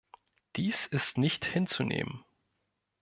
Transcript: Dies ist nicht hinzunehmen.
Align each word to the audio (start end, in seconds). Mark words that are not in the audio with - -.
Dies 0.55 0.87
ist 0.87 1.19
nicht 1.19 1.45
hinzunehmen. 1.45 2.23